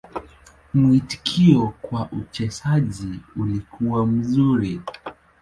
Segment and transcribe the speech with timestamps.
[0.73, 4.81] Mwitikio kwa uchezaji ulikuwa mzuri.